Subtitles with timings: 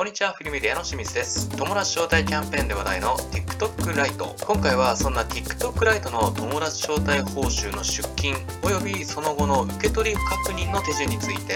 [0.00, 1.46] こんにちは、フィルメディアの清水です。
[1.58, 4.34] 友達招待キャンペーンで話題の TikTok ライト。
[4.46, 11.52] 今回はそんな TikTok ライトの友達招待報酬の出金及びその後の受け取り確認の手順について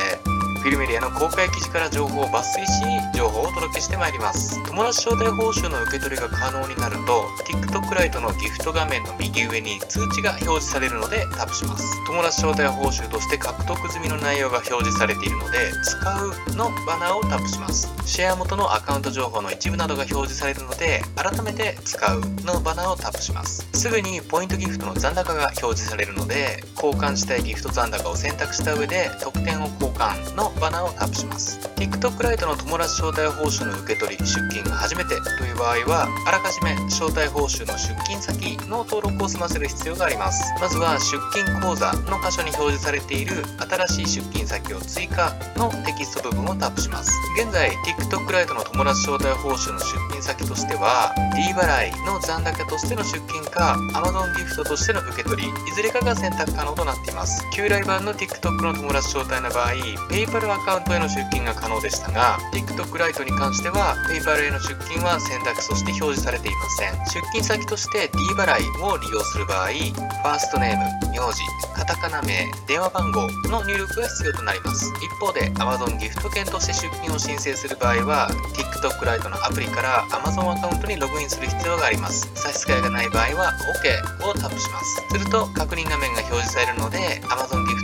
[0.65, 2.83] フィルメディアの公開記事から情報を抜粋し、
[3.15, 4.65] 情報をお届けしてまいります。
[4.65, 11.85] 友達招待報酬の受け取りが可能になると、TikTok ライトのギフト画面の右上に通知が表示されるのでタップします。
[12.07, 17.93] 友達招待報酬として獲得済みの内容が表示されているので、使うのバナーをタップします。
[18.07, 23.69] シェア元のアカウント情報の一部などが表示されるので、改めて使うのバナーをタップします。
[23.75, 31.59] すぐにポイントギフトの残高が表示されるので、交換したいギフト残高を選択した上で、特典を交換のバナーをタップします。
[31.77, 40.43] TikTok ライトの友達招待報酬の受け取り出金が初めてという場合はあらかじめ招待報酬の出金先の登録を済ませる必要があります。
[40.61, 43.45] まずは出金口座の箇所に表示されている
[43.87, 47.11] 新しい出金先を追加のテキスト部分をタップします。
[47.39, 57.43] 現在 TikTok ライトの友達招待報酬の出金先としては D 払いの残高としての出金か Amazon ギフトとしての受け取りいずれかが選択可能となっています。
[57.53, 59.73] 旧来版の TikTok の友達招待の場合
[60.11, 66.95] PayPal アカウントへの出金が可能でしたが TikTok ライトに関しては PayPal への出金は選択肢として表示されていません。
[67.07, 71.41] 出金先として D 払いを利用する場合ファーストネーム名字
[71.75, 74.93] カタカナ名電話番号の入力が必要となります。
[75.03, 82.31] 一方で Amazon ギフト券として出金を申請する場合は TikTok ライトのアプリから Amazon アカウントにログインする必要があります。
[82.35, 85.03] 差し支えがない場合は OK をタップします。
[85.11, 87.84] すると確認画面が表示されるので Amazon ギフ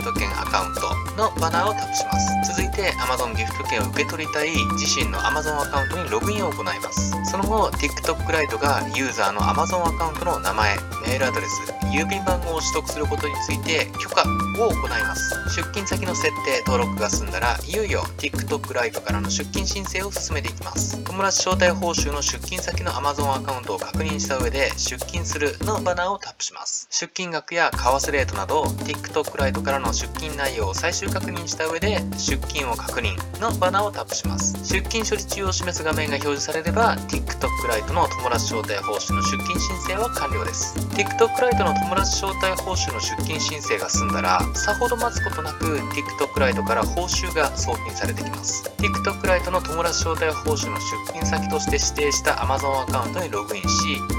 [1.17, 2.55] のバナーをタップします。
[2.55, 7.11] 続いて Amazon ギフト券を受け取りたい自身の Amazon アカウントにログインを行います。
[7.29, 14.23] その後 TikTok ライトがユーザーの Amazon アカウントの名前メールアドレス郵便番号を取得することについて許可
[14.59, 15.35] を行います。
[15.55, 20.97] 出金先の設定登録が済んだらいよいよ TikTok ライトからの出金申請を進めていきます。
[21.03, 26.87] 友達招待報酬の出金先の Amazon アカウントを確認した上で出金するのバナーをタップします。
[26.89, 34.53] 出金額や為替レートなど TikTok ライトからの出金内容を最終確認した上で出金を確認のバナーをタップします。
[34.63, 40.77] 出金処理中を示す画面が表示されれば TikTok ライトの友達招待報酬の出金申請は完了です。
[40.93, 48.69] TikTok ライトの友達招待報酬の出金申請が済んだらさほど待つことなく TikTok ライトから報酬が送金されてきます。
[48.77, 53.67] TikTok ライトの友達招待報酬の出金先として指定した Amazon アカウントにログインし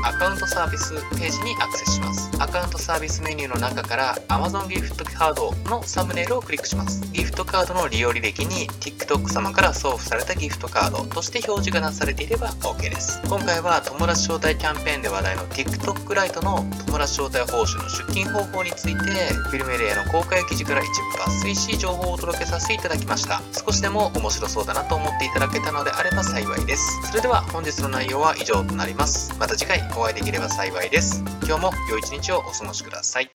[0.04, 2.30] アカウントサービスページにアクセスします。
[2.40, 6.71] アカウントサービスメニューの中から Amazon ギフトカードのサムネイルをクリックします。
[7.12, 13.20] ギフトカードの利用履歴に TikTok 様から送付されたギフトカードとして表示がなされていれば OK です。
[13.28, 23.42] 今回は友達招待キャンペーンで話題の TikTok ライトの友達招待報酬の出金方法についてフィルメレイの公開記事から一部抜粋し情報をお届けさせていただきました。
[23.52, 27.08] 少しでも面白そうだなと思っていただけたのであれば幸いです。
[27.08, 29.34] それでは本日の内容は以上となります。
[29.38, 31.22] また次回お会いできれば幸いです。
[31.46, 33.30] 今日も良い一日をお過ごしください。